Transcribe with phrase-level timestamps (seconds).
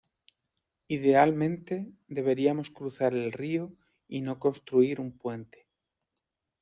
[0.87, 3.75] Idealmente, deberíamos cruzar el río
[4.07, 5.67] y no construir un puente.